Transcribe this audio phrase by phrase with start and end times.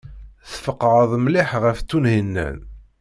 [0.51, 2.57] Tfeqɛeḍ mliḥ ɣef Tunhinan.